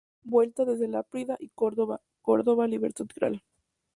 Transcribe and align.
Vuelta: 0.23 0.65
Desde 0.65 0.87
Laprida 0.87 1.37
y 1.39 1.49
Córdoba, 1.49 2.01
Córdoba, 2.23 2.65
Libertad, 2.65 3.05
Gral. 3.15 3.43